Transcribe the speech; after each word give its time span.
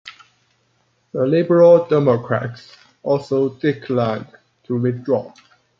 The 1.11 1.27
Liberal 1.27 1.85
Democrats 1.87 2.75
also 3.03 3.49
declined 3.49 4.29
to 4.63 4.79
withdraw. 4.79 5.31